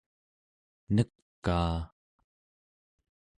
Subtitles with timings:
[0.93, 1.77] nekaa